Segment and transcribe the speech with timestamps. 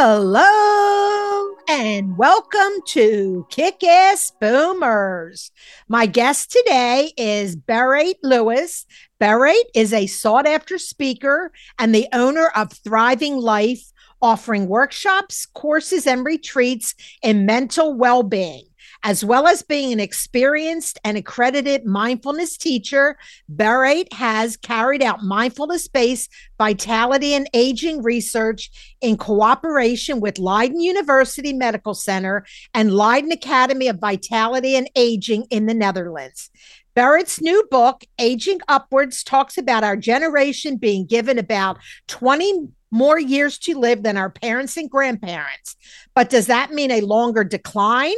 [0.00, 5.50] Hello and welcome to Kick Ass Boomers.
[5.88, 8.86] My guest today is Berit Lewis.
[9.20, 13.90] Berit is a sought after speaker and the owner of Thriving Life,
[14.22, 18.66] offering workshops, courses, and retreats in mental well being.
[19.04, 23.16] As well as being an experienced and accredited mindfulness teacher,
[23.52, 28.70] Berit has carried out mindfulness based vitality and aging research
[29.00, 35.66] in cooperation with Leiden University Medical Center and Leiden Academy of Vitality and Aging in
[35.66, 36.50] the Netherlands.
[36.96, 41.78] Berit's new book, Aging Upwards, talks about our generation being given about
[42.08, 45.76] 20 more years to live than our parents and grandparents.
[46.14, 48.16] But does that mean a longer decline?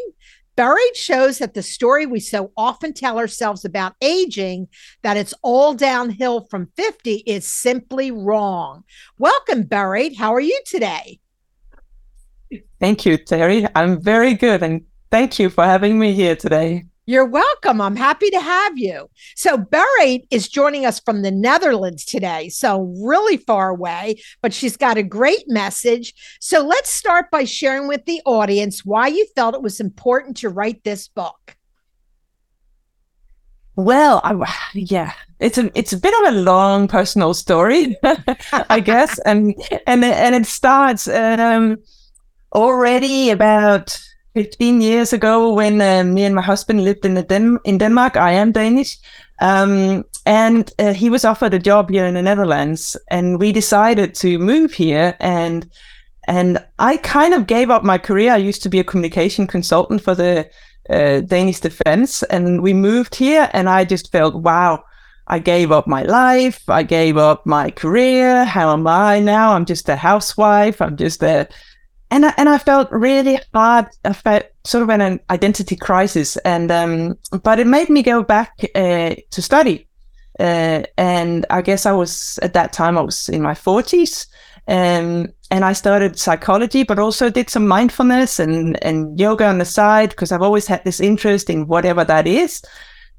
[0.61, 4.69] Berit shows that the story we so often tell ourselves about aging,
[5.03, 8.85] that it's all downhill from 50, is simply wrong.
[9.17, 10.19] Welcome, Berit.
[10.19, 11.19] How are you today?
[12.79, 13.67] Thank you, Terry.
[13.75, 14.63] I'm very good.
[14.63, 16.85] And thank you for having me here today.
[17.07, 17.81] You're welcome.
[17.81, 19.11] I'm happy to have you.
[19.35, 22.49] So, Berit is joining us from the Netherlands today.
[22.51, 26.15] So, really far away, but she's got a great message.
[26.41, 30.51] So, let's start by sharing with the audience why you felt it was important to
[30.51, 31.57] write this book.
[33.77, 37.97] Well, I, yeah, it's a it's a bit of a long personal story,
[38.69, 39.55] I guess, and
[39.87, 41.79] and and it starts um,
[42.55, 43.99] already about
[44.35, 48.17] 15 years ago when uh, me and my husband lived in Den- in Denmark.
[48.17, 48.99] I am Danish.
[49.41, 54.15] Um, and uh, he was offered a job here in the Netherlands and we decided
[54.17, 55.69] to move here and
[56.29, 58.33] and I kind of gave up my career.
[58.33, 60.49] I used to be a communication consultant for the
[60.91, 64.85] uh, Danish defense and we moved here and I just felt wow
[65.31, 66.69] I gave up my life.
[66.69, 68.45] I gave up my career.
[68.45, 69.55] How am I now?
[69.55, 70.83] I'm just a housewife.
[70.83, 71.49] I'm just a
[72.11, 73.87] and I, and I felt really hard.
[74.05, 78.53] I felt sort of an identity crisis, and um, but it made me go back
[78.75, 79.87] uh, to study.
[80.39, 84.27] Uh, and I guess I was at that time I was in my forties,
[84.67, 89.65] um, and I started psychology, but also did some mindfulness and and yoga on the
[89.65, 92.63] side because I've always had this interest in whatever that is,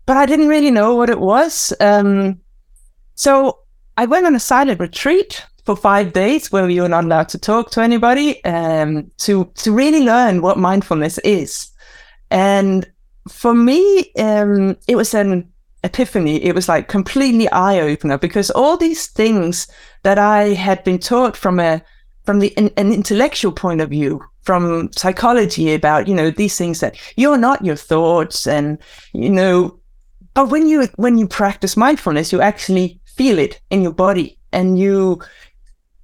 [0.06, 1.74] but I didn't really know what it was.
[1.80, 2.40] Um,
[3.16, 3.60] so
[3.98, 7.72] I went on a silent retreat for five days where you're not allowed to talk
[7.72, 11.70] to anybody um, to to really learn what mindfulness is.
[12.30, 12.90] And
[13.30, 15.52] for me, um, it was an
[15.84, 16.44] epiphany.
[16.44, 19.68] It was like completely eye opener because all these things
[20.04, 21.82] that I had been taught from a
[22.26, 26.80] from the an, an intellectual point of view, from psychology about you know these things
[26.80, 28.78] that you're not your thoughts and
[29.14, 29.80] you know
[30.34, 34.80] but when you when you practice mindfulness you actually feel it in your body and
[34.80, 35.22] you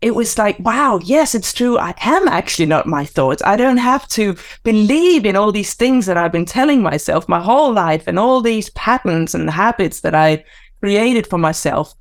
[0.02, 1.78] it was like, wow, yes, it's true.
[1.78, 3.41] I am actually not my thoughts.
[3.44, 7.41] I don't have to believe in all these things that I've been telling myself my
[7.41, 10.44] whole life and all these patterns and habits that I
[10.81, 11.96] created for myself.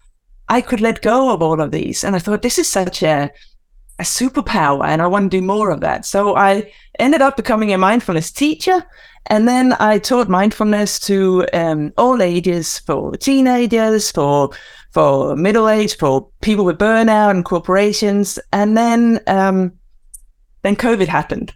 [0.48, 2.04] I could let go of all of these.
[2.04, 3.30] And I thought, this is such a,
[3.98, 6.04] a superpower and I want to do more of that.
[6.04, 8.84] So I ended up becoming a mindfulness teacher.
[9.28, 14.50] And then I taught mindfulness to um, all ages for teenagers, for
[14.92, 18.38] for middle age, for people with burnout and corporations.
[18.52, 19.72] And then, um,
[20.62, 21.52] then COVID happened.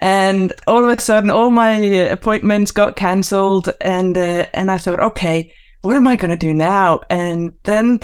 [0.00, 4.98] And all of a sudden, all my appointments got cancelled, and uh, and I thought,
[4.98, 7.02] okay, what am I going to do now?
[7.08, 8.00] And then,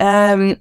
[0.00, 0.56] um,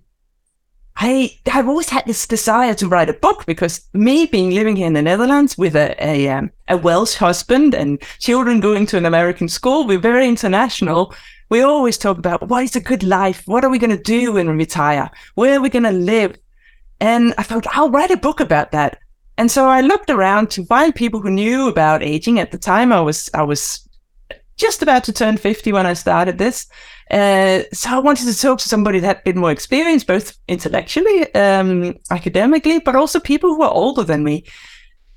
[1.00, 4.88] I I've always had this desire to write a book because me being living here
[4.88, 9.06] in the Netherlands with a a, um, a Welsh husband and children going to an
[9.06, 11.14] American school, we're very international
[11.50, 13.44] we always talk about what is a good life?
[13.46, 15.10] What are we going to do when we retire?
[15.36, 16.38] Where are we going to live?
[17.00, 19.00] And I thought, I'll write a book about that.
[19.38, 22.40] And so I looked around to find people who knew about aging.
[22.40, 23.87] At the time, I was, I was
[24.58, 26.68] just about to turn 50 when I started this.
[27.10, 31.34] Uh, so I wanted to talk to somebody that had been more experienced, both intellectually,
[31.36, 34.44] um, academically, but also people who were older than me.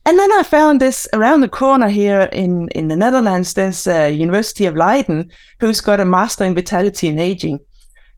[0.07, 3.55] And then I found this around the corner here in, in the Netherlands.
[3.55, 7.59] There's a University of Leiden who's got a master in vitality and aging.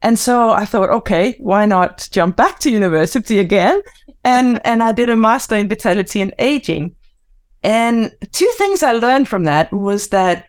[0.02, 3.82] And so I thought, okay, why not jump back to university again
[4.24, 6.94] and and I did a master in vitality and aging.
[7.62, 10.46] And two things I learned from that was that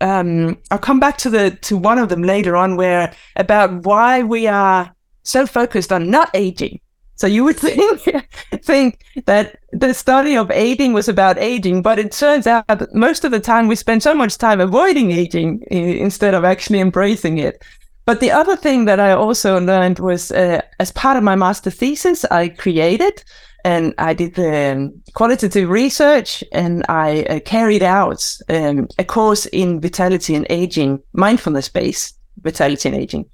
[0.00, 4.22] um, I'll come back to the to one of them later on, where about why
[4.22, 6.80] we are so focused on not aging.
[7.16, 8.28] So you would think
[8.62, 13.24] think that the study of aging was about aging, but it turns out that most
[13.24, 17.62] of the time we spend so much time avoiding aging instead of actually embracing it.
[18.06, 21.70] But the other thing that I also learned was uh, as part of my master
[21.70, 23.24] thesis, I created
[23.64, 29.46] and I did the um, qualitative research and I uh, carried out um, a course
[29.46, 33.24] in vitality and aging, mindfulness based vitality and aging.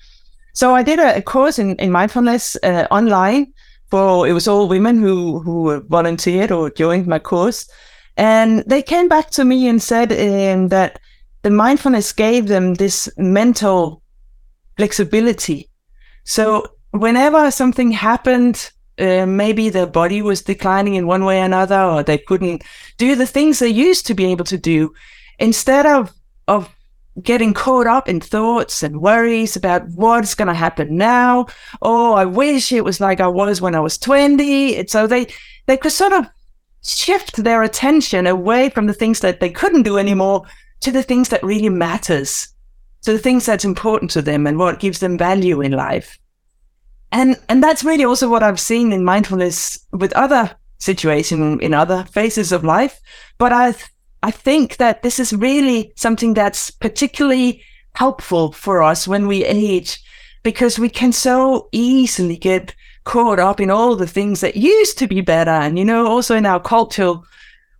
[0.54, 3.52] So I did a, a course in, in mindfulness uh, online
[3.90, 7.68] for it was all women who who volunteered or joined my course,
[8.16, 11.00] and they came back to me and said um, that
[11.42, 14.02] the mindfulness gave them this mental
[14.76, 15.68] flexibility.
[16.24, 18.70] So whenever something happened,
[19.00, 22.62] uh, maybe their body was declining in one way or another, or they couldn't
[22.99, 24.93] do the things they used to be able to do,
[25.38, 26.12] instead of
[26.47, 26.69] of
[27.23, 31.47] getting caught up in thoughts and worries about what's going to happen now.
[31.82, 34.76] Oh, I wish it was like I was when I was 20.
[34.76, 35.26] And so they,
[35.67, 36.26] they could sort of
[36.82, 40.47] shift their attention away from the things that they couldn't do anymore
[40.81, 42.49] to the things that really matters,
[43.02, 46.19] to the things that's important to them and what gives them value in life.
[47.12, 52.04] And, and that's really also what I've seen in mindfulness with other situations in other
[52.04, 53.00] phases of life.
[53.38, 53.74] But I
[54.22, 57.62] I think that this is really something that's particularly
[57.94, 59.98] helpful for us when we age
[60.42, 62.74] because we can so easily get
[63.04, 65.50] caught up in all the things that used to be better.
[65.50, 67.24] And, you know, also in our cultural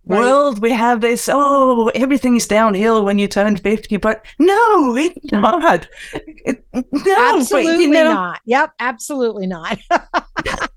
[0.05, 0.19] right.
[0.19, 3.97] world, we have this, oh, everything is downhill when you turn 50.
[3.97, 5.87] But no, it's not.
[6.13, 8.41] It, no, absolutely but, you know, not.
[8.45, 9.79] Yep, absolutely not.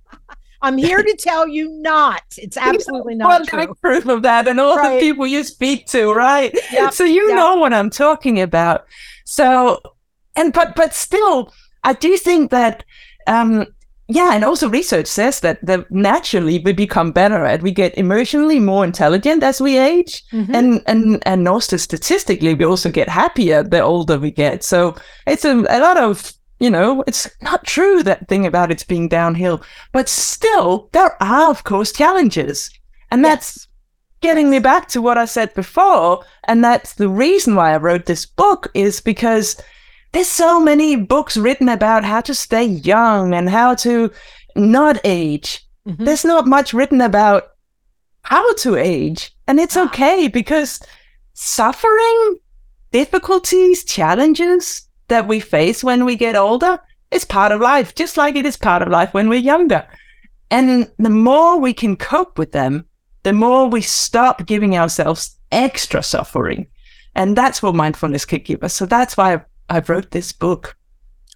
[0.64, 2.22] I'm here to tell you not.
[2.38, 3.74] It's absolutely not well, true.
[3.82, 4.94] proof of that, and all right.
[4.94, 6.56] the people you speak to, right?
[6.72, 6.94] Yep.
[6.94, 7.36] So you yep.
[7.36, 8.86] know what I'm talking about.
[9.26, 9.78] So,
[10.36, 12.82] and but but still, I do think that,
[13.26, 13.66] um,
[14.08, 18.60] yeah, and also research says that that naturally we become better at we get emotionally
[18.60, 20.54] more intelligent as we age, mm-hmm.
[20.54, 24.62] and and and also statistically we also get happier the older we get.
[24.62, 24.94] So
[25.26, 29.08] it's a, a lot of you know, it's not true that thing about it's being
[29.08, 29.62] downhill,
[29.92, 32.70] but still, there are, of course, challenges.
[33.10, 33.66] And that's yes.
[34.20, 36.24] getting me back to what I said before.
[36.44, 39.60] And that's the reason why I wrote this book is because
[40.14, 44.10] there's so many books written about how to stay young and how to
[44.56, 45.66] not age.
[45.86, 46.04] Mm-hmm.
[46.04, 47.48] There's not much written about
[48.22, 49.34] how to age.
[49.46, 49.84] And it's ah.
[49.86, 50.80] okay because
[51.34, 52.38] suffering,
[52.92, 56.78] difficulties, challenges, that we face when we get older
[57.10, 59.86] is part of life, just like it is part of life when we're younger.
[60.50, 62.86] And the more we can cope with them,
[63.22, 66.66] the more we stop giving ourselves extra suffering.
[67.14, 68.74] And that's what mindfulness can give us.
[68.74, 70.76] So that's why I, I wrote this book.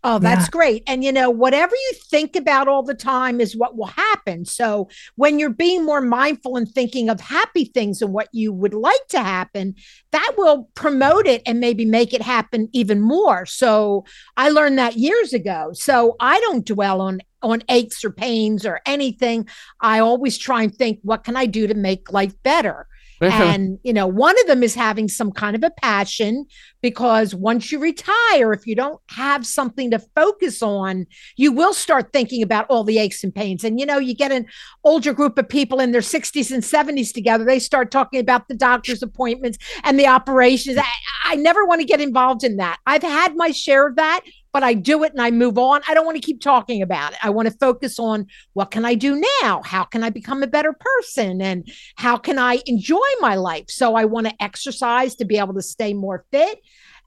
[0.05, 0.51] Oh, that's yeah.
[0.53, 0.83] great.
[0.87, 4.45] And you know, whatever you think about all the time is what will happen.
[4.45, 8.75] So when you're being more mindful and thinking of happy things and what you would
[8.75, 9.75] like to happen,
[10.13, 13.45] that will promote it and maybe make it happen even more.
[13.45, 14.05] So
[14.37, 15.73] I learned that years ago.
[15.75, 19.49] So I don't dwell on on aches or pains or anything.
[19.81, 22.89] I always try and think, what can I do to make life better?
[23.21, 26.47] and you know one of them is having some kind of a passion
[26.81, 31.07] because once you retire if you don't have something to focus on
[31.37, 33.65] you will start thinking about all the aches and pains.
[33.65, 34.47] And you know you get an
[34.85, 37.45] older group of people in their 60s and 70s together.
[37.45, 40.79] They start talking about the doctor's appointments and the operations.
[40.79, 40.87] I,
[41.25, 42.79] I never want to get involved in that.
[42.87, 44.21] I've had my share of that
[44.53, 45.83] but I do it and I move on.
[45.89, 47.19] I don't want to keep talking about it.
[47.23, 49.63] I want to focus on what can I do now?
[49.65, 51.41] How can I become a better person?
[51.41, 53.67] And how can I enjoy my life?
[53.69, 56.61] So I want to exercise to be able to stay more fit.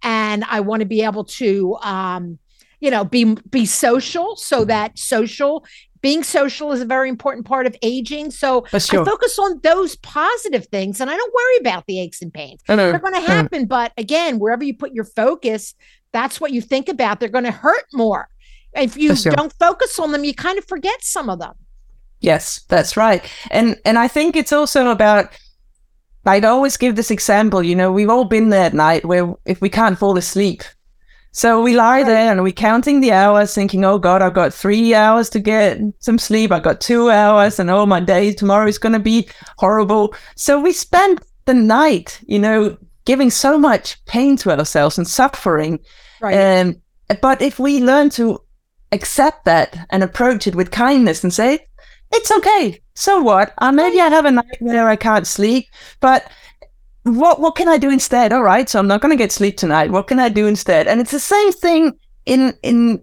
[0.03, 2.39] And I want to be able to, um,
[2.79, 5.63] you know, be be social so that social
[6.01, 8.31] being social is a very important part of aging.
[8.31, 9.01] So sure.
[9.01, 10.99] I focus on those positive things
[16.13, 16.51] and I don't worry about the aches and pains.
[16.51, 16.51] They're going to happen.
[16.51, 17.19] But again, wherever you put your focus, that's what you think about.
[17.19, 18.27] They're going to hurt more.
[18.73, 19.31] If you sure.
[19.33, 21.53] don't focus on them, you kind of forget some of them.
[22.21, 23.23] Yes, that's right.
[23.49, 25.31] And and I think it's also about
[26.25, 29.59] I'd always give this example, you know, we've all been there at night where if
[29.59, 30.63] we can't fall asleep.
[31.33, 32.05] So we lie right.
[32.05, 35.79] there and we're counting the hours, thinking, oh God, I've got three hours to get
[35.99, 36.51] some sleep.
[36.51, 40.13] I've got two hours, and oh, my day tomorrow is going to be horrible.
[40.35, 45.79] So we spend the night, you know, giving so much pain to ourselves and suffering.
[46.19, 46.59] Right.
[46.59, 46.81] Um,
[47.21, 48.39] but if we learn to
[48.91, 51.65] accept that and approach it with kindness and say,
[52.11, 52.81] it's okay.
[52.95, 53.53] So what?
[53.57, 55.67] Uh, maybe I have a night where I can't sleep,
[55.99, 56.29] but
[57.03, 58.31] what what can I do instead?
[58.31, 59.91] All right, so I'm not going to get sleep tonight.
[59.91, 60.87] What can I do instead?
[60.87, 61.93] And it's the same thing
[62.25, 63.01] in in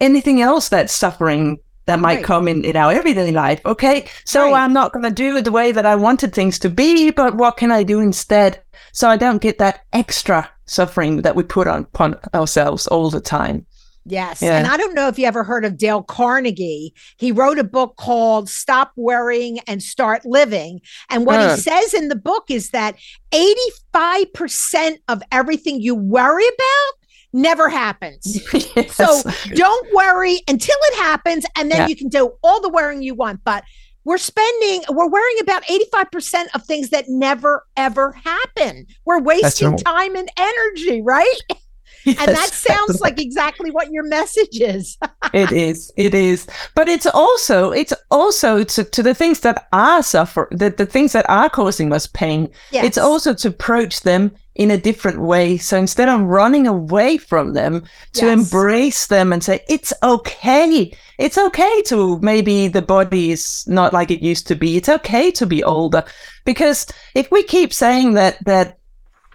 [0.00, 2.24] anything else that's suffering that might right.
[2.24, 3.60] come in in our everyday life.
[3.64, 4.62] Okay, so right.
[4.62, 7.36] I'm not going to do it the way that I wanted things to be, but
[7.36, 8.62] what can I do instead
[8.92, 13.20] so I don't get that extra suffering that we put on upon ourselves all the
[13.20, 13.66] time?
[14.06, 14.42] Yes.
[14.42, 14.58] Yeah.
[14.58, 16.92] And I don't know if you ever heard of Dale Carnegie.
[17.16, 20.80] He wrote a book called Stop Worrying and Start Living.
[21.08, 21.54] And what uh.
[21.54, 22.96] he says in the book is that
[23.32, 27.03] 85% of everything you worry about
[27.34, 28.40] never happens.
[28.76, 28.94] yes.
[28.94, 29.22] So
[29.54, 31.86] don't worry until it happens, and then yeah.
[31.88, 33.40] you can do all the worrying you want.
[33.44, 33.64] But
[34.04, 38.86] we're spending, we're worrying about 85% of things that never, ever happen.
[39.04, 41.38] We're wasting time and energy, right?
[42.04, 44.98] Yes, and that sounds like exactly what your message is.
[45.32, 45.90] it is.
[45.96, 46.46] It is.
[46.74, 51.12] But it's also it's also to, to the things that are suffer the, the things
[51.12, 52.50] that are causing us pain.
[52.72, 52.84] Yes.
[52.84, 55.56] It's also to approach them in a different way.
[55.56, 57.84] So instead of running away from them,
[58.14, 58.38] to yes.
[58.38, 60.96] embrace them and say, it's okay.
[61.18, 64.76] It's okay to maybe the body is not like it used to be.
[64.76, 66.04] It's okay to be older.
[66.44, 68.78] Because if we keep saying that, that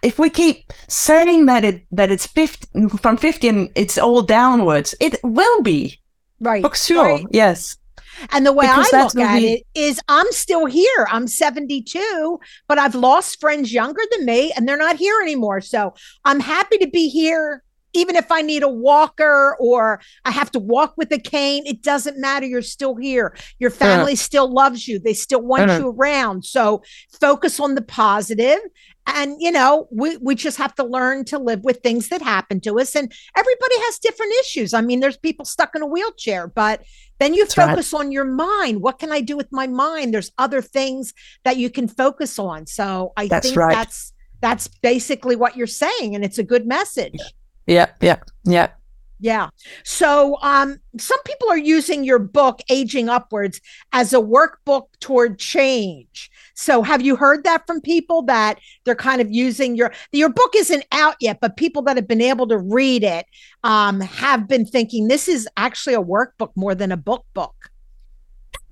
[0.02, 4.96] if we keep saying that it that it's 50 from 50 and it's all downwards
[5.00, 6.00] it will be
[6.40, 7.26] right for sure right.
[7.32, 7.78] yes
[8.32, 11.08] and the way because I look at it is I'm still here.
[11.10, 15.62] I'm 72, but I've lost friends younger than me and they're not here anymore.
[15.62, 15.94] So
[16.26, 20.60] I'm happy to be here even if I need a walker or I have to
[20.60, 22.46] walk with a cane, it doesn't matter.
[22.46, 23.36] You're still here.
[23.58, 25.00] Your family still loves you.
[25.00, 26.46] They still want you around.
[26.46, 26.84] So
[27.20, 28.60] focus on the positive
[29.08, 32.60] and you know we we just have to learn to live with things that happen
[32.62, 34.74] to us and everybody has different issues.
[34.74, 36.84] I mean there's people stuck in a wheelchair but
[37.20, 38.00] then you that's focus right.
[38.00, 38.82] on your mind.
[38.82, 40.14] What can i do with my mind?
[40.14, 41.14] There's other things
[41.44, 42.68] that you can focus on.
[42.68, 43.74] So i that's think right.
[43.74, 47.20] that's that's basically what you're saying and it's a good message.
[47.68, 47.92] Yeah.
[48.02, 48.20] Yeah.
[48.46, 48.70] Yeah
[49.20, 49.50] yeah.
[49.84, 53.60] So um, some people are using your book, Aging Upwards,
[53.92, 56.32] as a workbook toward change.
[56.56, 60.54] So have you heard that from people that they're kind of using your your book
[60.56, 63.26] isn't out yet, but people that have been able to read it
[63.64, 67.56] um, have been thinking this is actually a workbook more than a book book.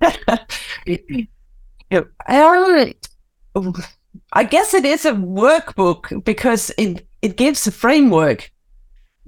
[4.32, 8.50] I, guess it is a workbook because it, it gives a framework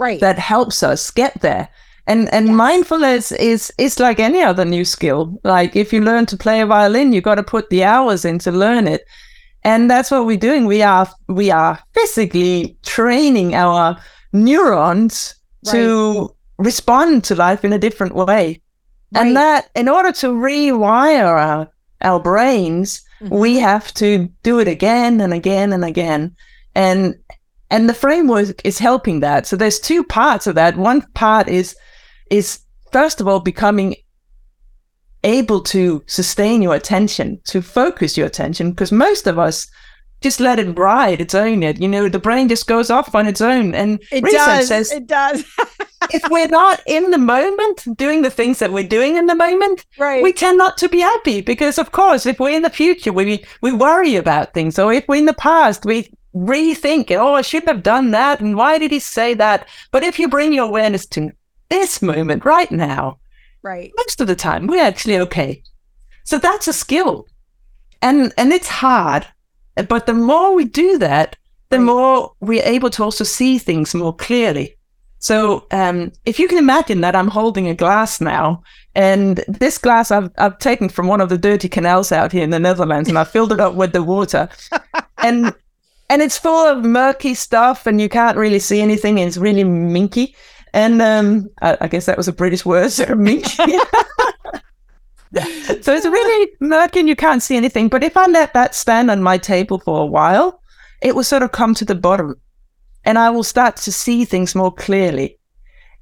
[0.00, 1.68] right that helps us get there
[2.06, 2.56] and and yes.
[2.56, 6.66] mindfulness is is like any other new skill like if you learn to play a
[6.66, 9.04] violin you got to put the hours in to learn it
[9.62, 13.96] and that's what we're doing we are we are physically training our
[14.32, 15.34] neurons
[15.66, 15.72] right.
[15.72, 18.60] to respond to life in a different way right.
[19.14, 21.70] and that in order to rewire our
[22.02, 23.36] our brains mm-hmm.
[23.36, 26.34] we have to do it again and again and again
[26.74, 27.14] and
[27.70, 29.46] and the framework is helping that.
[29.46, 30.76] So there's two parts of that.
[30.76, 31.76] One part is
[32.30, 32.60] is
[32.92, 33.96] first of all becoming
[35.22, 39.66] able to sustain your attention to focus your attention because most of us
[40.22, 41.62] just let it ride its own.
[41.62, 43.74] It you know the brain just goes off on its own.
[43.74, 45.44] And it does, says it does.
[46.12, 49.84] if we're not in the moment doing the things that we're doing in the moment
[49.98, 50.22] right.
[50.22, 51.40] we tend not to be happy.
[51.40, 54.78] Because of course if we're in the future we we worry about things.
[54.78, 58.40] Or if we're in the past we rethink, oh, I shouldn't have done that.
[58.40, 59.68] And why did he say that?
[59.90, 61.32] But if you bring your awareness to
[61.68, 63.18] this moment right now,
[63.62, 65.62] right, most of the time we're actually okay.
[66.24, 67.26] So that's a skill.
[68.02, 69.26] And and it's hard.
[69.88, 71.36] But the more we do that,
[71.70, 71.84] the right.
[71.84, 74.76] more we're able to also see things more clearly.
[75.20, 78.62] So um, if you can imagine that I'm holding a glass now,
[78.94, 82.50] and this glass I've, I've taken from one of the dirty canals out here in
[82.50, 84.48] the Netherlands, and I filled it up with the water.
[85.18, 85.54] and
[86.10, 89.18] and it's full of murky stuff and you can't really see anything.
[89.18, 90.34] It's really minky.
[90.74, 93.56] And um, I, I, guess that was a british word so minky.
[95.32, 97.88] So it's really murky and you can't see anything.
[97.88, 100.60] But if i let that stand on my table for a while
[101.00, 102.34] it will sort of come to the bottom
[103.04, 105.38] and i will start to see things more clearly.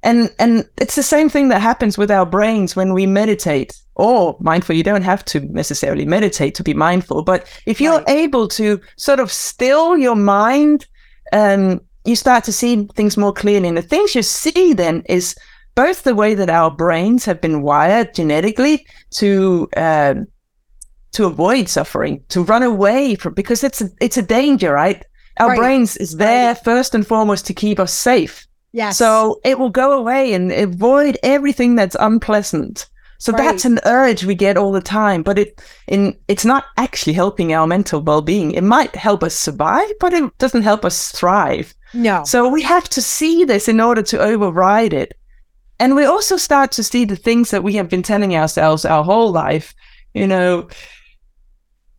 [0.03, 4.37] And and it's the same thing that happens with our brains when we meditate or
[4.40, 8.09] mindful you don't have to necessarily meditate to be mindful but if you're right.
[8.09, 10.87] able to sort of still your mind
[11.33, 15.35] um, you start to see things more clearly and the things you see then is
[15.75, 20.14] both the way that our brains have been wired genetically to uh,
[21.12, 25.05] to avoid suffering to run away from because it's a, it's a danger right
[25.38, 25.59] our right.
[25.59, 26.64] brains is there right.
[26.64, 28.99] first and foremost to keep us safe Yes.
[28.99, 32.87] So it will go away and avoid everything that's unpleasant
[33.18, 33.44] So Right.
[33.44, 37.52] that's an urge we get all the time, but it in it's not actually helping
[37.52, 38.52] our mental well-being.
[38.52, 41.75] It might help us survive, but it doesn't help us thrive.
[41.92, 42.22] No.
[42.25, 45.14] So we have to see this in order to override it.
[45.80, 49.04] And we also start to see the things that we have been telling ourselves our
[49.04, 49.75] whole life.
[50.14, 50.68] You know,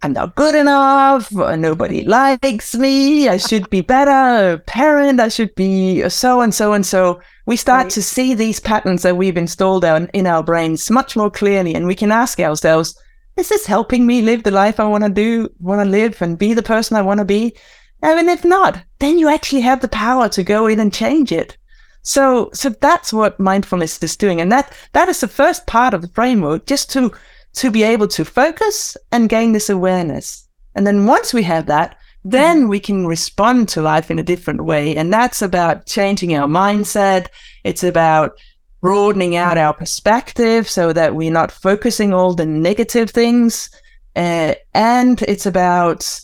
[0.01, 1.32] I'm not good enough.
[1.32, 3.27] Nobody likes me.
[3.27, 4.53] I should be better.
[4.53, 5.20] A parent.
[5.20, 7.20] I should be so and so and so.
[7.46, 7.91] We start Right.
[7.91, 11.75] to see these patterns that we've installed in our brains much more clearly.
[11.75, 12.96] And we can ask ourselves,
[13.36, 16.38] is this helping me live the life I want to do, want to live and
[16.38, 17.53] be the person I want to be?
[18.01, 21.58] Mean, if not, then you actually have the power to go in and change it.
[22.01, 26.01] So, so that's what mindfulness is doing, and that that is the first part of
[26.01, 27.12] the framework, just to
[27.53, 30.48] to be able to focus and gain this awareness.
[30.75, 34.65] And then once we have that, then we can respond to life in a different
[34.65, 37.27] way, and that's about changing our mindset.
[37.63, 38.38] It's about
[38.82, 43.70] broadening out our perspective so that we're not focusing all the negative things,
[44.15, 46.20] uh, and it's about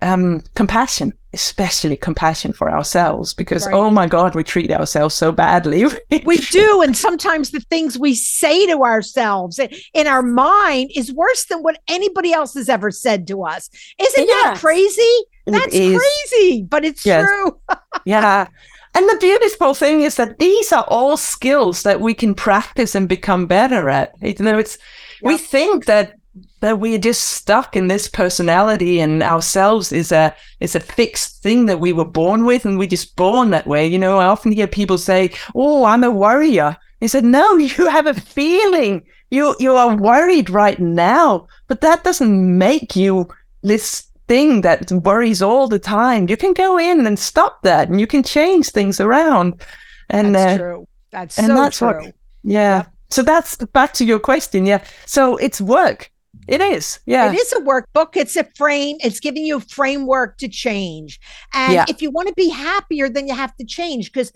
[0.00, 3.74] um, compassion, especially compassion for ourselves, because Right.
[3.74, 5.84] oh my God, we treat ourselves so badly.
[6.24, 9.58] we do and sometimes the things we say to ourselves
[9.94, 13.68] in our mind is worse than what anybody else has ever said to us
[14.00, 17.28] isn't that crazy that's crazy but it's Yes.
[17.28, 17.58] true
[18.04, 18.46] yeah.
[18.94, 23.08] And the beautiful thing is that these are all skills that we can practice and
[23.08, 24.12] become better at.
[24.20, 24.78] You know, it's
[25.22, 26.14] we think that
[26.60, 31.66] that we're just stuck in this personality and ourselves is a is a fixed thing
[31.66, 33.86] that we were born with and we're just born that way.
[33.86, 36.76] You know, I often hear people say, Oh, I'm a worrier.
[37.02, 39.04] I said, No, you have a feeling.
[39.30, 43.28] You you are worried right now, but that doesn't make you
[43.62, 46.28] this thing that worries all the time.
[46.28, 49.62] You can go in and stop that and you can change things around.
[50.10, 52.86] And that's uh, true that's and so that's true what- yeah.
[53.10, 54.66] So that's back to your question.
[54.66, 54.84] Yeah.
[55.06, 56.10] So it's work.
[56.48, 56.98] It is.
[57.04, 57.30] Yeah.
[57.30, 58.16] It is a workbook.
[58.16, 58.96] It's a frame.
[59.00, 61.20] It's giving you a framework to change.
[61.52, 61.84] And Yeah.
[61.88, 64.32] if you want to be happier, then you have to change because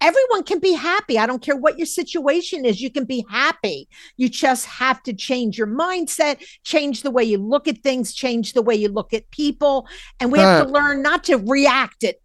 [0.00, 1.16] everyone can be happy.
[1.16, 2.80] I don't care what your situation is.
[2.80, 3.88] You can be happy.
[4.16, 8.52] You just have to change your mindset, change the way you look at things, change
[8.52, 9.86] the way you look at people.
[10.18, 12.16] And we have to learn not to react at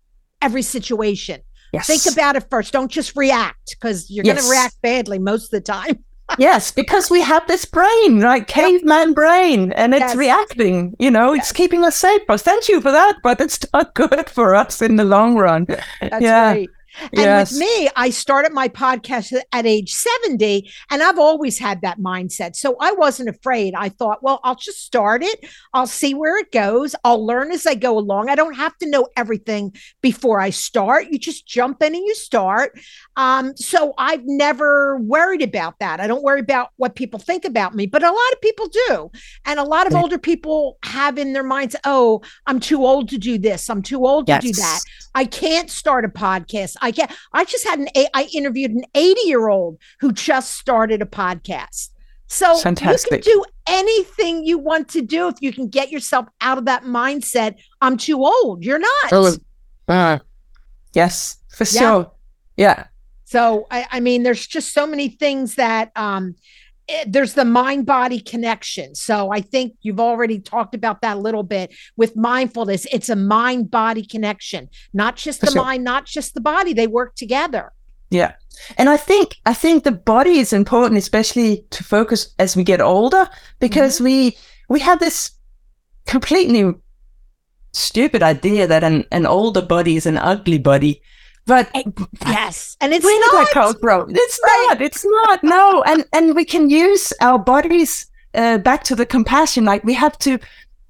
[0.42, 1.42] every situation.
[1.72, 1.86] Yes.
[1.86, 2.74] Think about it first.
[2.74, 6.04] Don't just react because you're going to react badly most of the time.
[6.38, 8.46] Yes, because we have this brain, right?
[8.46, 10.16] Caveman brain, and it's Yes.
[10.16, 10.96] reacting.
[11.00, 12.22] You know, it's keeping us safe.
[12.28, 13.18] But thank you for that.
[13.24, 15.66] But it's not good for us in the long run.
[16.02, 16.52] That's yeah.
[16.52, 16.70] right.
[17.02, 17.52] And yes.
[17.52, 22.56] with me, I started my podcast at age 70, and I've always had that mindset.
[22.56, 23.74] So I wasn't afraid.
[23.76, 25.46] I thought, well, I'll just start it.
[25.74, 26.96] I'll see where it goes.
[27.04, 28.30] I'll learn as I go along.
[28.30, 31.08] I don't have to know everything before I start.
[31.10, 32.80] You just jump in and you start.
[33.16, 36.00] Um, so I've never worried about that.
[36.00, 39.12] I don't worry about what people think about me, but a lot of people do.
[39.46, 40.02] And a lot of Yeah.
[40.02, 43.70] older people have in their minds, oh, I'm too old to do this.
[43.70, 44.80] I'm too old to do that.
[45.16, 46.76] I can't start a podcast.
[46.82, 47.12] I can't.
[47.34, 47.88] I just had an.
[48.14, 51.90] I interviewed an 80 year old who just started a podcast.
[52.28, 53.26] So Fantastic.
[53.26, 56.66] you can do anything you want to do if you can get yourself out of
[56.66, 57.56] that mindset.
[57.82, 58.64] I'm too old.
[58.64, 59.12] You're not.
[59.12, 59.36] Oh,
[59.88, 60.20] uh,
[60.94, 61.80] yes, for Yeah.
[61.80, 62.12] sure.
[62.56, 62.84] Yeah.
[63.26, 66.36] So I, I mean, there's just so many things that um
[66.90, 68.96] eh, there's the mind body connection.
[68.96, 72.86] So I think you've already talked about that a little bit with mindfulness.
[72.92, 75.64] It's a mind body connection, not just For the sure.
[75.64, 76.74] mind, not just the body.
[76.74, 77.72] They work together.
[78.10, 78.34] Yeah.
[78.78, 82.82] And I think I think the body is important, especially to focus as we get
[82.82, 85.32] older, because we we have this
[86.06, 86.74] completely
[87.74, 91.02] stupid idea that an, an older body is an ugly body.
[91.50, 91.70] But
[92.26, 92.78] Yes.
[92.80, 93.32] And it's not.
[93.32, 94.06] that come from?
[94.24, 94.66] It's Right.
[94.70, 94.82] not.
[94.82, 95.44] It's not.
[95.44, 95.84] No.
[95.90, 99.66] And and we can use our bodies uh, back to the compassion.
[99.66, 100.38] Like we have to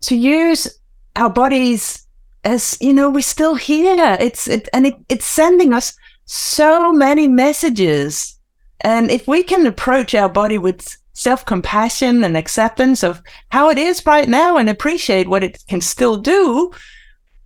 [0.08, 0.68] to use
[1.16, 2.06] our bodies
[2.44, 4.18] as you know we're still here.
[4.20, 5.94] It's it and it, it's sending us
[6.26, 8.38] so many messages.
[8.82, 13.78] And if we can approach our body with self compassion and acceptance of how it
[13.78, 16.72] is right now and appreciate what it can still do,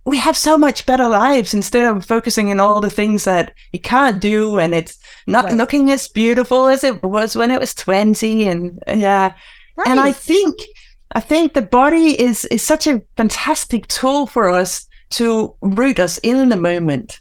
[0.06, 3.82] we have so much better lives instead of focusing on all the things that it
[3.82, 5.54] can't do and it's not Right.
[5.54, 9.32] looking as beautiful as it was when it was 20 and yeah
[9.76, 9.88] Right.
[9.88, 10.54] and i think
[11.12, 16.18] i think the body is is such a fantastic tool for us to root us
[16.22, 17.20] in the moment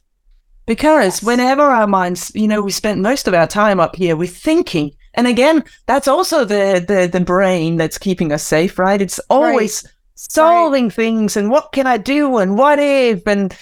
[0.66, 1.24] because Yes.
[1.24, 4.92] whenever our minds you know we spend most of our time up here we're thinking
[5.14, 9.84] and again that's also the the, the brain that's keeping us safe right it's always
[10.16, 13.56] solving things and what can i do and what if and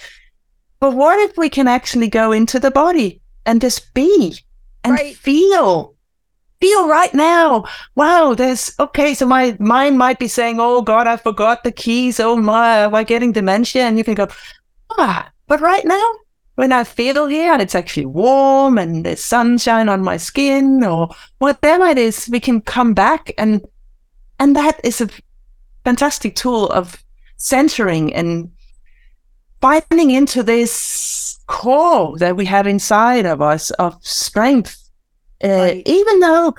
[0.80, 4.38] but what if we can actually go into the body and just be
[4.84, 5.16] and Right.
[5.16, 5.96] feel
[6.60, 7.66] feel right now.
[7.96, 9.14] Wow, there's okay.
[9.16, 12.20] So my mind might be saying, "Oh God, I forgot the keys.
[12.20, 14.28] Oh my, am I getting dementia?" And you can go,
[14.98, 16.12] "Ah, but right now,
[16.56, 21.10] when I feel here and it's actually warm and there's sunshine on my skin or
[21.40, 23.62] whatever it is, we can come back and
[24.40, 25.10] and that is a
[25.84, 27.04] fantastic tool of
[27.38, 28.52] centering and
[29.60, 34.82] finding into this core that we have inside of us of strength
[35.44, 35.84] uh, right.
[35.86, 36.54] even though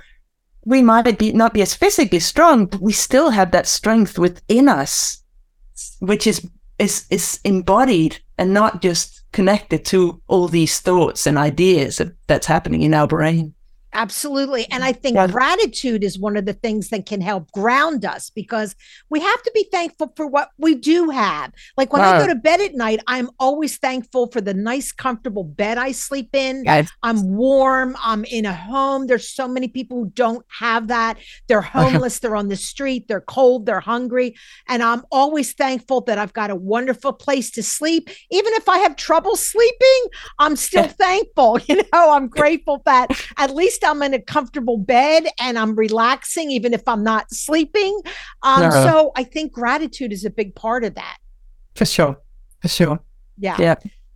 [0.64, 4.68] we might be not be as physically strong, but we still have that strength within
[4.68, 5.22] us,
[6.00, 12.00] which is is is embodied and not just connected to all these thoughts and ideas
[12.26, 13.54] that's happening in our brain.
[13.94, 14.66] Absolutely.
[14.70, 15.00] And I mm-hmm.
[15.00, 15.26] think yeah.
[15.26, 18.74] gratitude is one of the things that can help ground us because
[19.10, 21.52] we have to be thankful for what we do have.
[21.76, 25.44] Like when I go to bed at night, I'm always thankful for the nice, comfortable
[25.44, 26.64] bed I sleep in.
[26.64, 26.90] Yes.
[27.02, 27.96] I'm warm.
[28.02, 29.06] I'm in a home.
[29.06, 31.18] There's so many people who don't have that.
[31.48, 31.90] They're uh-huh.
[31.90, 32.18] homeless.
[32.18, 33.08] they're on the street.
[33.08, 33.66] They're cold.
[33.66, 34.36] They're hungry.
[34.68, 38.08] And I'm always thankful that I've got a wonderful place to sleep.
[38.30, 40.02] Even if I have trouble sleeping,
[40.38, 41.58] I'm still thankful.
[41.72, 46.50] You know, I'm grateful that at least I'm in a comfortable bed and I'm relaxing,
[46.50, 48.00] even if I'm not sleeping.
[48.42, 48.84] Um, uh-huh.
[48.84, 51.18] So I think gratitude is a big part of that.
[51.74, 52.16] For sure.
[52.60, 53.00] For sure.
[53.38, 53.56] Yeah.
[53.58, 53.74] Yeah.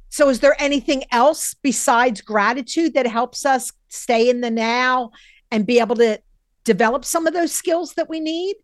[0.09, 5.11] So is there anything else besides gratitude that helps us stay in the now
[5.51, 6.21] and be able to
[6.65, 8.57] develop some of those skills that we need?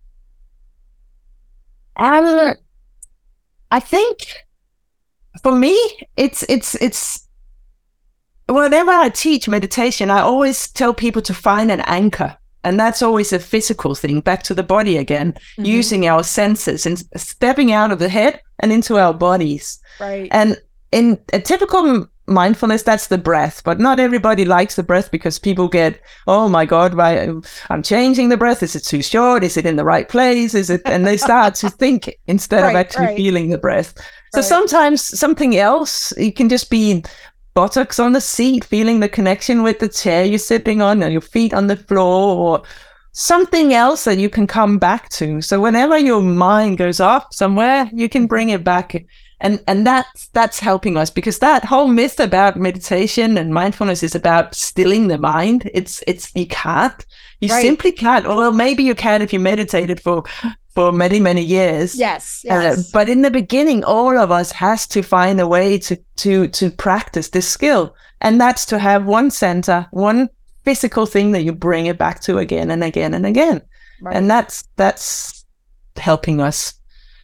[1.97, 2.55] Um,
[3.71, 4.45] I think
[5.43, 5.77] for me,
[6.17, 7.29] it's it's it's
[8.55, 12.37] whenever I teach meditation, I always tell people to find an anchor.
[12.65, 15.65] And that's always a physical thing, back to the body again, mm-hmm.
[15.65, 19.81] using our senses and stepping out of the head and into our bodies.
[19.99, 20.29] Right.
[20.31, 20.57] And
[20.93, 23.63] in a typical mindfulness, that's the breath.
[23.65, 27.29] But not everybody likes the breath because people get, oh my God, why
[27.71, 28.63] I'm changing the breath.
[28.63, 29.43] Is it too short?
[29.43, 30.55] Is it in the right place?
[30.55, 30.83] Is it?
[30.85, 33.17] And they start to think instead right, of actually right.
[33.17, 33.95] feeling the breath.
[34.35, 34.45] So right.
[34.45, 37.05] sometimes something else, it can just be
[37.55, 41.21] buttocks on the seat, feeling the connection with the chair you're sitting on, and your
[41.21, 42.63] feet on the floor, or
[43.13, 45.41] something else that you can come back to.
[45.43, 49.05] So whenever your mind goes off somewhere, you can bring it back.
[49.41, 54.15] And and that's that's helping us because that whole myth about meditation and mindfulness is
[54.15, 55.69] about stilling the mind.
[55.75, 57.05] It's it's you can't.
[57.41, 57.63] You right.
[57.63, 58.27] simply can't.
[58.27, 60.23] Well, maybe you can if you meditated for
[60.75, 62.79] for many many years yes, uh, yes.
[62.79, 66.49] Uh, but in the beginning all of us has to find a way to to
[66.49, 70.29] to practice this skill and that's to have one center one
[70.65, 73.61] physical thing that you bring it back to again and again and again
[74.01, 74.17] right.
[74.17, 75.45] and that's that's
[75.97, 76.75] helping us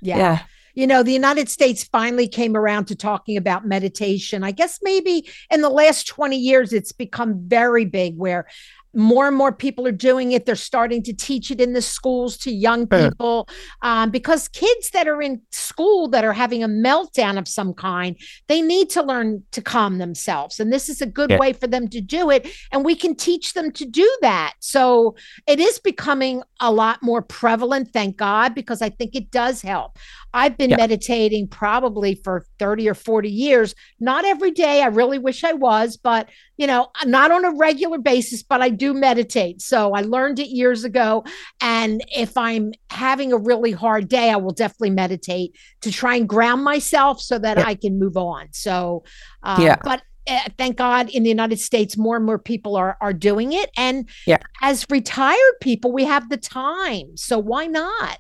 [0.00, 0.16] yeah.
[0.16, 0.38] yeah
[0.78, 4.44] you know, the United States finally came around to talking about meditation.
[4.44, 8.46] I guess maybe in the last 20 years, it's become very big where
[8.94, 10.46] more and more people are doing it.
[10.46, 13.48] They're starting to teach it in the schools to young people
[13.82, 18.16] um, because kids that are in school that are having a meltdown of some kind,
[18.46, 20.58] they need to learn to calm themselves.
[20.58, 21.38] And this is a good yeah.
[21.38, 22.48] way for them to do it.
[22.72, 24.54] And we can teach them to do that.
[24.60, 29.62] So it is becoming a lot more prevalent, thank God, because I think it does
[29.62, 29.98] help.
[30.34, 30.76] I've been yeah.
[30.76, 34.82] meditating probably for 30 or 40 years, not every day.
[34.82, 38.68] I really wish I was, but you know, not on a regular basis, but I
[38.68, 39.62] do meditate.
[39.62, 41.24] So I learned it years ago.
[41.60, 46.28] And if I'm having a really hard day, I will definitely meditate to try and
[46.28, 47.66] ground myself so that yeah.
[47.66, 48.48] I can move on.
[48.50, 49.04] So,
[49.44, 49.76] uh, yeah.
[49.84, 53.52] but uh, thank God in the United States, more and more people are are doing
[53.52, 53.70] it.
[53.76, 54.38] And yeah.
[54.60, 57.16] as retired people, we have the time.
[57.16, 58.18] So why not?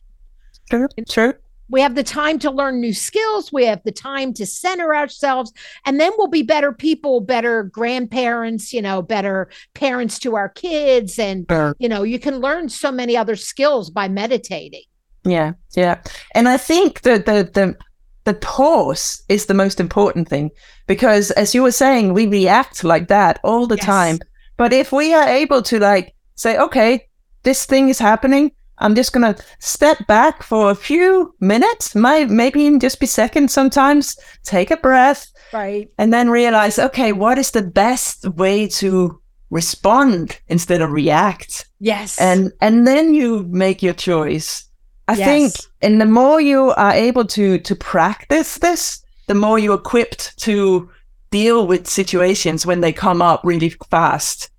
[0.70, 0.88] True.
[1.08, 1.34] True.
[1.70, 3.52] We have the time to learn new skills.
[3.52, 5.52] We have the time to center ourselves,
[5.84, 11.18] and then we'll be better people, better grandparents, you know, better parents to our kids.
[11.18, 11.76] And, sure.
[11.78, 14.84] you know, you can learn so many other skills by meditating.
[15.24, 15.52] Yeah.
[15.76, 16.00] Yeah.
[16.34, 17.76] And I think that the, the,
[18.24, 20.50] the pause is the most important thing
[20.86, 23.84] because, as you were saying, we react like that all the yes.
[23.84, 24.18] time.
[24.56, 27.08] But if we are able to, like, say, okay,
[27.42, 32.30] this thing is happening, I'm just going to step back for a few minutes, might
[32.30, 35.30] maybe even just be seconds sometimes, take a breath.
[35.52, 35.90] Right.
[35.98, 41.68] And then realize, okay, what is the best way to respond instead of react?
[41.80, 42.20] Yes.
[42.20, 44.64] And and then you make your choice.
[45.08, 45.26] I yes.
[45.26, 50.38] think and the more you are able to to practice this, the more you're equipped
[50.40, 50.90] to
[51.30, 54.50] deal with situations when they come up really fast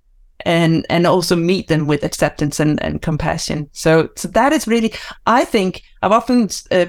[0.44, 4.92] and and also meet them with acceptance and, and compassion so so that is really
[5.26, 6.86] i think i've often uh,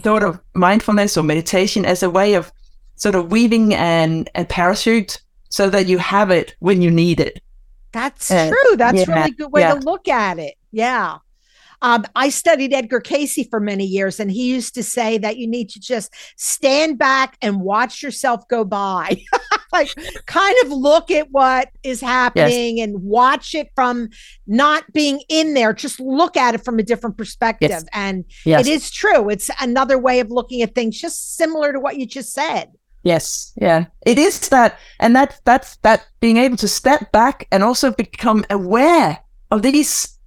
[0.00, 2.52] thought of mindfulness or meditation as a way of
[2.96, 7.40] sort of weaving an a parachute so that you have it when you need it
[7.92, 8.76] That's Uh, true.
[8.76, 9.74] That's yeah, really good way yeah.
[9.74, 10.54] to look at it.
[10.72, 11.18] Yeah.
[11.80, 15.46] Um, I studied Edgar Cayce for many years, and he used to say that you
[15.46, 19.22] need to just stand back and watch yourself go by.
[19.72, 19.94] like,
[20.26, 24.08] kind of look at what is happening and watch it from
[24.46, 25.72] not being in there.
[25.72, 27.70] Just look at it from a different perspective.
[27.70, 27.84] Yes.
[27.92, 28.66] And Yes.
[28.66, 29.28] it is true.
[29.30, 32.70] It's another way of looking at things, just similar to what you just said.
[33.04, 37.62] Yes, yeah, it is that, and that that's that being able to step back and
[37.62, 39.18] also become aware
[39.50, 40.18] of these.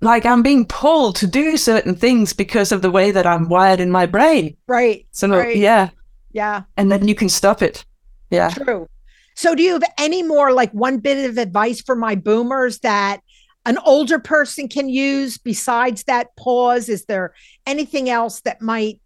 [0.00, 3.80] Like I'm being pulled to do certain things because of the way that I'm wired
[3.80, 4.56] in my brain.
[4.66, 5.06] Right.
[5.10, 5.54] So Right.
[5.56, 5.90] yeah,
[6.32, 6.62] Yeah.
[6.78, 7.84] and then you can stop it.
[8.30, 8.50] Yeah.
[8.50, 8.88] True.
[9.34, 13.20] So, do you have any more like one bit of advice for my boomers that
[13.66, 16.88] an older person can use besides that pause?
[16.88, 17.34] Is there
[17.66, 19.00] anything else that might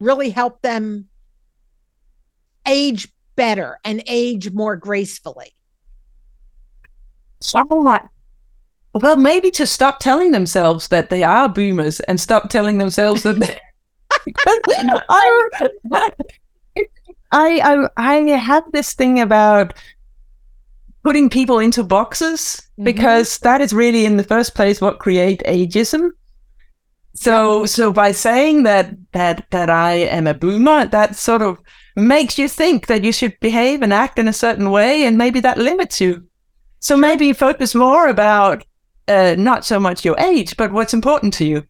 [0.00, 1.08] really help them
[2.66, 5.54] age better and age more gracefully?
[7.40, 8.08] Somewhat.
[8.94, 13.38] Well, maybe to stop telling themselves that they are boomers and stop telling themselves that
[13.38, 13.58] they
[15.08, 15.48] I,
[17.30, 19.74] I, I, I have this thing about
[21.04, 22.84] putting people into boxes Mhm.
[22.84, 26.10] because that is really in the first place what create ageism.
[27.14, 31.58] So, so by saying that that that I am a boomer, that sort of
[31.96, 35.40] makes you think that you should behave and act in a certain way, and maybe
[35.40, 36.22] that limits you.
[36.80, 38.64] So maybe focus more about
[39.08, 41.64] uh, not so much your age, but what's important to you.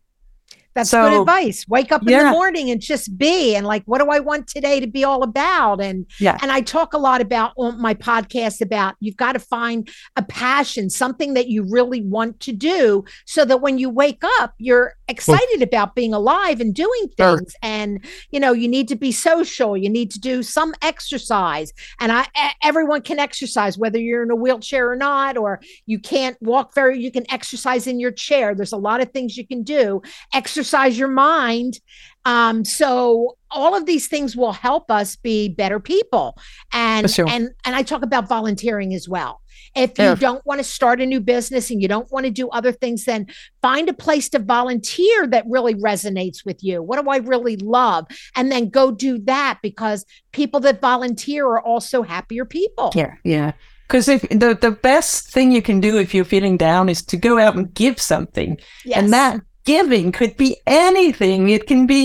[0.79, 1.64] That's So- good advice.
[1.67, 4.79] Wake up in the morning and just be and like, what do I want today
[4.79, 5.81] to be all about?
[5.81, 6.38] And Yeah.
[6.41, 10.23] and I talk a lot about on my podcast about you've got to find a
[10.23, 14.95] passion, something that you really want to do, so that when you wake up, you're
[15.09, 17.38] excited about being alive and doing Sure.
[17.38, 17.55] things.
[17.61, 19.77] And you know, you need to be social.
[19.77, 21.73] You need to do some exercise.
[21.99, 22.27] And I
[22.62, 27.01] everyone can exercise, whether you're in a wheelchair or not, or you can't walk very.
[27.01, 28.55] You can exercise in your chair.
[28.55, 31.81] There's a lot of things you can do exercise your mind.
[32.24, 36.37] Um, so all of these things will help us be better people.
[36.72, 37.28] And sure.
[37.28, 39.40] and and I talk about volunteering as well.
[39.74, 40.14] If you Yeah.
[40.14, 43.04] don't want to start a new business and you don't want to do other things,
[43.04, 43.26] then
[43.62, 46.83] find a place to volunteer that really resonates with you.
[46.83, 48.07] What do I really love?
[48.37, 52.92] And then go do that because people that volunteer are also happier people.
[52.94, 53.52] Yeah, yeah.
[53.87, 57.16] Because if the the best thing you can do if you're feeling down is to
[57.16, 58.98] go out and give something, Yes.
[58.98, 61.50] and that giving could be anything.
[61.50, 62.04] It can be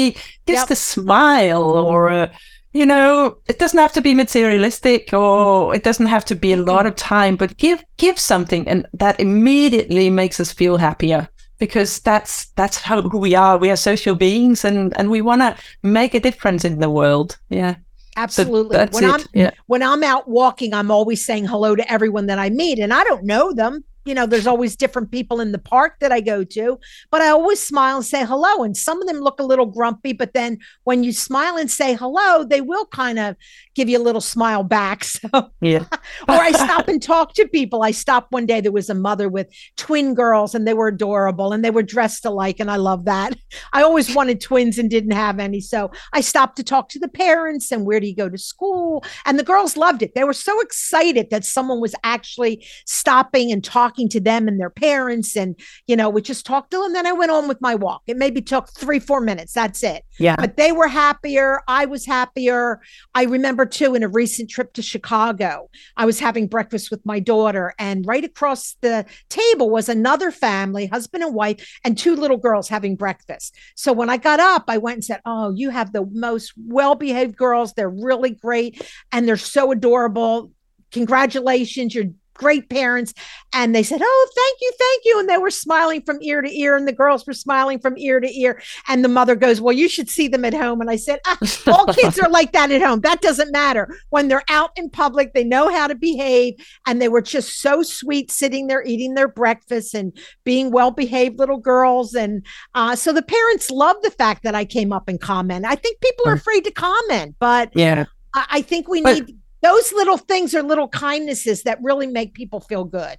[0.51, 0.71] just Yep.
[0.71, 2.29] a smile, or a,
[2.73, 6.63] you know, it doesn't have to be materialistic, or it doesn't have to be a
[6.71, 7.35] lot of time.
[7.37, 11.27] But give give something, and that immediately makes us feel happier.
[11.59, 13.57] Because that's that's how who we are.
[13.57, 17.29] We are social beings, and and we want to make a difference in the world.
[17.49, 17.75] Yeah,
[18.17, 18.75] absolutely.
[18.77, 19.13] that's when it.
[19.13, 19.51] I'm yeah.
[19.71, 23.03] when I'm out walking, I'm always saying hello to everyone that I meet, and I
[23.09, 23.83] don't know them.
[24.05, 27.29] You know, there's always different people in the park that I go to, but I
[27.29, 28.63] always smile and say hello.
[28.63, 31.95] And some of them look a little grumpy, but then when you smile and say
[31.95, 33.35] hello, they will kind of
[33.75, 35.03] give you a little smile back.
[35.23, 35.85] So, Yeah.
[36.27, 37.83] or I stop and talk to people.
[37.83, 38.61] I stopped one day.
[38.61, 42.25] There was a mother with twin girls, and they were adorable, and they were dressed
[42.25, 43.33] alike, and I love that.
[43.73, 47.07] I always wanted twins and didn't have any, so I stopped to talk to the
[47.07, 50.13] parents and where do you go to school, and the girls loved it.
[50.15, 54.69] They were so excited that someone was actually stopping and talking to them and their
[54.69, 55.55] parents, and
[55.87, 56.87] you know, we just talked to them.
[56.87, 58.01] And then I went on with my walk.
[58.07, 59.53] It maybe took three, four minutes.
[59.53, 60.35] That's it Yeah.
[60.37, 61.61] but they were happier.
[61.67, 62.81] I was happier.
[63.15, 67.19] I remember too in a recent trip to Chicago, I was having breakfast with my
[67.19, 72.37] daughter, and right across the table was another family, husband and wife, and two little
[72.37, 73.55] girls having breakfast.
[73.75, 76.95] So when I got up, I went and said, Oh, you have the most well
[76.95, 77.73] behaved girls.
[77.73, 80.51] They're really great and they're so adorable.
[80.91, 81.95] Congratulations.
[81.95, 83.13] You're great parents.
[83.53, 85.19] And they said, Oh, thank you, thank you.
[85.19, 88.19] And they were smiling from ear to ear, and the girls were smiling from ear
[88.19, 88.61] to ear.
[88.87, 90.81] And the mother goes, Well, you should see them at home.
[90.81, 93.01] And I said, ah, All kids are like that at home.
[93.01, 93.87] That doesn't matter.
[94.09, 96.55] When they're out in public, they know how to behave.
[96.85, 101.39] And they were just so sweet sitting there eating their breakfast and being well behaved
[101.39, 102.13] little girls.
[102.13, 105.65] And uh, so the parents love the fact that I came up and comment.
[105.65, 108.05] I think people are afraid to comment, but yeah.
[108.33, 112.33] I, I think we But- need those little things are little kindnesses that really make
[112.33, 113.17] people feel good.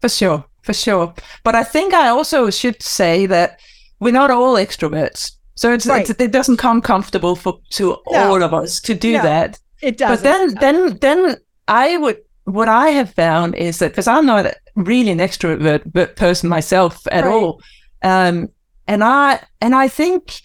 [0.00, 1.14] For sure, for sure.
[1.44, 3.58] But I think I also should say that
[4.00, 5.32] we're not all extroverts.
[5.56, 6.08] So it's, Right.
[6.08, 8.30] it's it doesn't come comfortable for to No.
[8.30, 9.22] all of us to do No.
[9.22, 9.58] that.
[9.82, 10.10] It does.
[10.10, 14.54] But then then then I would what I have found is that because I'm not
[14.76, 17.32] really an extrovert person myself at Right.
[17.32, 17.60] all.
[18.02, 18.48] Um
[18.86, 20.40] and I and I think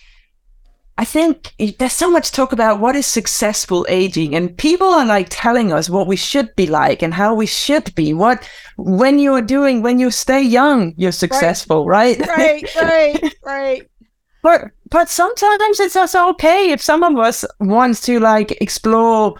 [0.95, 5.27] I think there's so much talk about what is successful aging, and people are like
[5.29, 8.13] telling us what we should be like and how we should be.
[8.13, 12.19] What when you are doing when you stay young, you're successful, right?
[12.27, 13.89] Right, right, right.
[14.43, 19.35] but but sometimes it's also okay if some of us wants to like explore.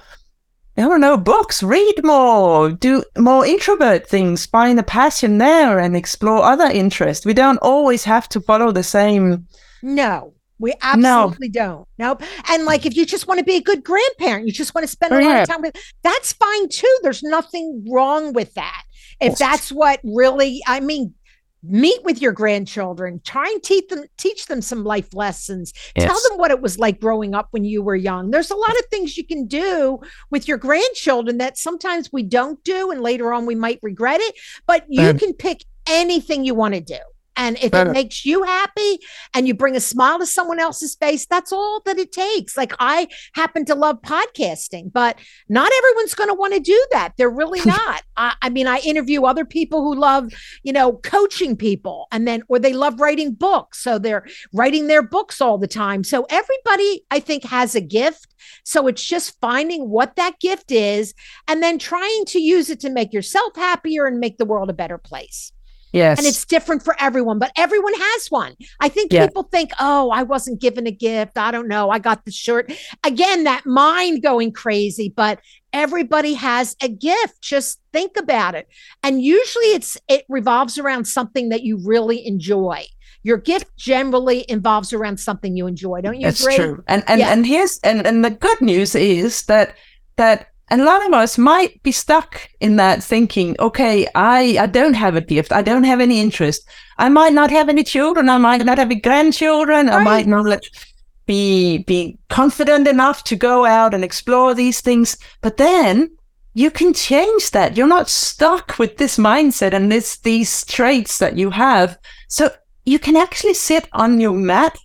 [0.75, 5.95] I don't know, books, read more, do more introvert things, find a passion there and
[5.95, 7.27] explore other interests.
[7.27, 9.47] We don't always have to follow the same.
[9.83, 10.33] No,
[10.63, 11.51] we absolutely no.
[11.51, 11.87] don't.
[11.97, 12.23] Nope.
[12.49, 14.87] And like if you just want to be a good grandparent, you just want to
[14.87, 16.99] spend a lot of time with that's fine too.
[17.03, 18.83] There's nothing wrong with that.
[19.19, 21.15] If that's what really I mean,
[21.61, 26.05] meet with your grandchildren try and teach them teach them some life lessons yes.
[26.05, 28.77] tell them what it was like growing up when you were young there's a lot
[28.77, 29.97] of things you can do
[30.29, 34.35] with your grandchildren that sometimes we don't do and later on we might regret it
[34.67, 36.99] but you can pick anything you want to do
[37.35, 38.99] and if it makes you happy
[39.33, 42.55] and you bring a smile to someone else's face, that's all that it takes.
[42.55, 45.17] Like I happen to love podcasting, but
[45.49, 47.13] not everyone's going to want to do that.
[47.17, 48.03] They're really not.
[48.17, 50.31] I, I, mean, I interview other people who love,
[50.63, 53.79] you know, coaching people and then, or they love writing books.
[53.79, 56.03] So they're writing their books all the time.
[56.03, 58.27] So everybody, I think, has a gift.
[58.63, 61.13] So it's just finding what that gift is
[61.47, 64.73] and then trying to use it to make yourself happier and make the world a
[64.73, 65.51] better place.
[65.93, 66.17] Yes.
[66.17, 68.55] And it's different for everyone, but everyone has one.
[68.79, 69.27] I think yeah.
[69.27, 71.37] people think, oh, I wasn't given a gift.
[71.37, 71.91] I don't know.
[71.91, 72.73] I got the shirt.
[73.05, 75.39] Again, that mind going crazy, but
[75.71, 77.41] everybody has a gift.
[77.41, 78.67] Just think about it.
[79.03, 82.85] And usually it's it revolves around something that you really enjoy.
[83.21, 86.25] Your gift generally involves around something you enjoy, don't you?
[86.25, 86.55] That's agree?
[86.55, 86.83] true.
[86.87, 87.31] And and, yeah.
[87.31, 89.75] and here's and, and the good news is that
[90.15, 94.65] that and a lot of us might be stuck in that thinking, okay, I, I
[94.65, 95.51] don't have a gift.
[95.51, 96.67] I don't have any interest.
[96.97, 98.29] I might not have any children.
[98.29, 99.87] I might not have any grandchildren.
[99.87, 99.95] Right.
[99.95, 100.63] I might not
[101.25, 105.17] be, be confident enough to go out and explore these things.
[105.41, 106.09] But then
[106.53, 107.75] you can change that.
[107.75, 111.97] You're not stuck with this mindset and this, these traits that you have.
[112.29, 112.51] So
[112.85, 114.77] you can actually sit on your mat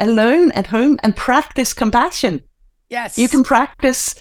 [0.00, 2.42] alone at home and practice compassion.
[2.88, 3.18] Yes.
[3.18, 4.14] You can practice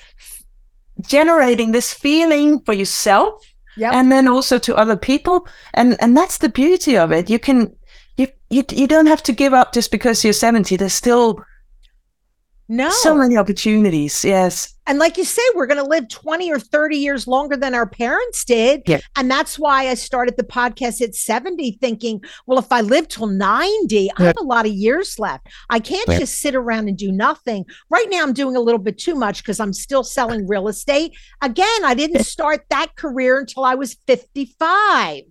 [1.02, 3.44] generating this feeling for yourself
[3.78, 3.94] yep.
[3.94, 5.48] and then also to other people.
[5.74, 7.30] And and that's the beauty of it.
[7.30, 7.76] You can
[8.18, 11.44] you, you you don't have to give up just because you're 70 there's still
[12.74, 12.90] no.
[12.90, 14.26] So many opportunities.
[14.26, 14.74] Yes.
[14.88, 17.88] And like you say, we're going to live 20 or 30 years longer than our
[17.88, 18.82] parents did.
[18.88, 19.00] Yeah.
[19.16, 23.28] And that's why I started the podcast at 70, thinking, well, if I live till
[23.28, 25.48] 90, I have a lot of years left.
[25.70, 26.20] I can't yeah.
[26.20, 27.64] just sit around and do nothing.
[27.92, 31.16] Right now, I'm doing a little bit too much because I'm still selling real estate.
[31.44, 35.24] Again, I didn't start that career until I was 55.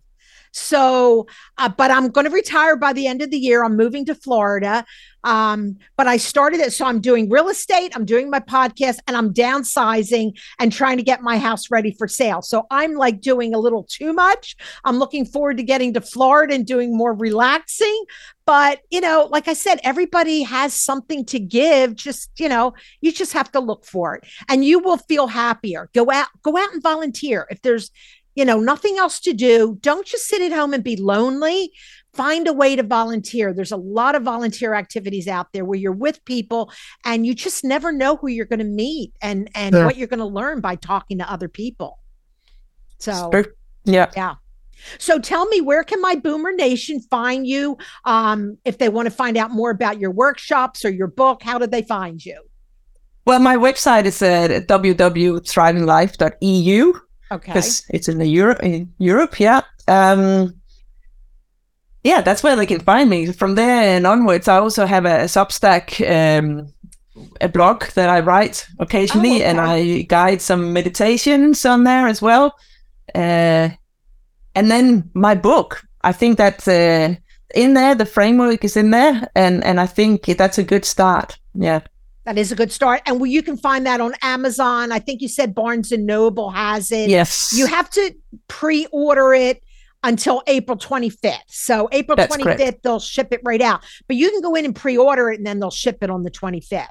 [0.53, 1.27] So,
[1.59, 3.65] uh, but I'm going to retire by the end of the year.
[3.65, 4.85] I'm moving to Florida.
[5.25, 6.73] Um, but I started it.
[6.73, 11.03] So I'm doing real estate, I'm doing my podcast, and I'm downsizing and trying to
[11.03, 12.43] get my house ready for sale.
[12.43, 14.57] So I'm like doing a little too much.
[14.85, 18.05] I'm looking forward to getting to Florida and doing more relaxing.
[18.45, 21.95] But, you know, like I said, everybody has something to give.
[21.95, 25.89] Just, you know, you just have to look for it and you will feel happier.
[25.95, 27.47] Go out, go out and volunteer.
[27.51, 27.91] If there's,
[28.35, 31.73] you know, nothing else to do, don't just sit at home and be lonely
[32.15, 33.53] find a way to volunteer.
[33.53, 36.71] There's a lot of volunteer activities out there where you're with people
[37.05, 39.85] and you just never know who you're going to meet and and yeah.
[39.85, 41.99] what you're going to learn by talking to other people.
[42.99, 43.31] So
[43.85, 44.11] yeah.
[44.17, 44.35] Yeah.
[44.99, 47.77] So tell me, where can my Boomer Nation find you?
[48.05, 51.59] Um, if they want to find out more about your workshops or your book, how
[51.59, 52.41] do they find you?
[53.25, 56.93] Well, my website is at www.thrivinglife.eu.
[57.31, 57.53] Okay.
[57.53, 59.61] Because it's in the Europe, in Europe, yeah.
[59.89, 60.61] Um,
[62.05, 63.33] yeah, that's where they can find me.
[63.33, 66.73] From there and onwards, I also have a, a Substack, um,
[67.41, 69.45] a blog that I write occasionally, oh, okay.
[69.45, 72.57] and I guide some meditations on there as well.
[73.15, 73.71] Uh,
[74.55, 77.15] and then my book, I think that uh,
[77.55, 81.39] in there, the framework is in there, and and I think that's a good start.
[81.55, 81.81] Yeah.
[82.25, 83.03] That is a good start.
[83.05, 84.93] And well, you can find that on Amazon.
[84.93, 87.11] I think you said Barnes and Noble has it.
[87.11, 87.53] Yes.
[87.53, 88.15] You have to
[88.47, 89.63] pre order it
[90.03, 91.39] until April 25th.
[91.49, 92.83] So April That's 25th, correct.
[92.83, 93.85] they'll ship it right out.
[94.09, 96.31] But you can go in and pre-order it and then they'll ship it on the
[96.31, 96.89] 25th.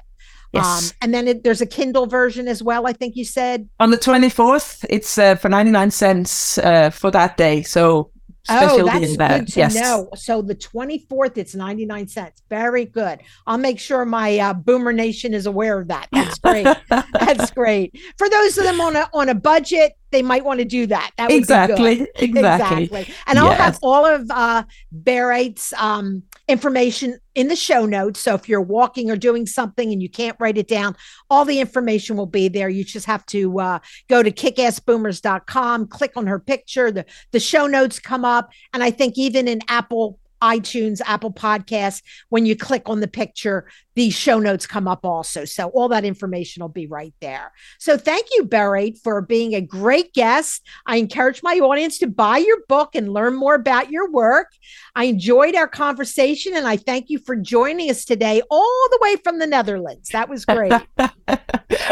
[0.52, 0.90] Yes.
[0.90, 3.68] Um, and then it, there's a Kindle version as well, I think you said.
[3.80, 7.62] On the 24th, it's uh, for 99 cents uh, for that day.
[7.62, 8.10] So
[8.50, 9.74] oh, that's good to yes.
[9.74, 10.10] know.
[10.14, 12.42] So the 24th, it's 99 cents.
[12.50, 13.20] Very good.
[13.46, 16.08] I'll make sure my uh, Boomer Nation is aware of that.
[16.12, 16.66] That's great.
[17.12, 17.98] that's great.
[18.18, 21.10] For those of them on a, on a budget, they might want to do that.
[21.16, 23.14] That would exactly, exactly, exactly.
[23.26, 23.38] And yes.
[23.38, 28.20] I'll have all of uh, Berit's um, information in the show notes.
[28.20, 30.96] So if you're walking or doing something and you can't write it down,
[31.30, 32.68] all the information will be there.
[32.68, 36.92] You just have to uh, go to kickassboomers.com, click on her picture.
[36.92, 42.02] The the show notes come up, and I think even in Apple iTunes, Apple Podcasts,
[42.28, 45.44] when you click on the picture, the show notes come up also.
[45.44, 47.52] So all that information will be right there.
[47.78, 50.66] So thank you, Berit, for being a great guest.
[50.86, 54.48] I encourage my audience to buy your book and learn more about your work.
[54.94, 59.16] I enjoyed our conversation and I thank you for joining us today, all the way
[59.22, 60.10] from the Netherlands.
[60.10, 60.72] That was great.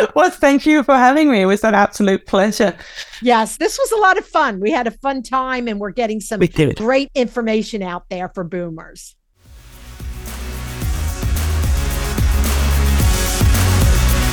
[0.15, 1.43] well, thank you for having me.
[1.43, 2.77] It was an absolute pleasure.
[3.23, 4.61] Yes, this was a lot of fun.
[4.61, 6.41] We had a fun time and we're getting some
[6.77, 9.15] great information out there for boomers.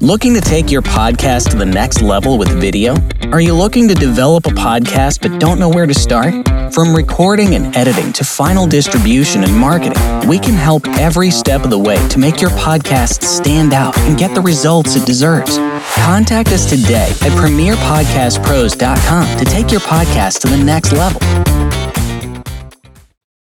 [0.00, 2.94] Looking to take your podcast to the next level with video?
[3.32, 6.34] Are you looking to develop a podcast but don't know where to start?
[6.74, 9.96] From recording and editing to final distribution and marketing,
[10.28, 14.18] we can help every step of the way to make your podcast stand out and
[14.18, 15.56] get the results it deserves.
[16.04, 21.22] Contact us today at premierpodcastpros.com to take your podcast to the next level.